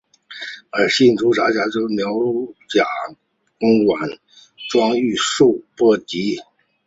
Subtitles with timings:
[0.71, 2.83] 而新竹州辖下的苗栗郡
[3.59, 4.09] 公馆
[4.71, 6.39] 庄亦受波及。